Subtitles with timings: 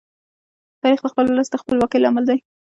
[0.81, 2.37] تاریخ د خپل ولس د خپلواکۍ لامل دی.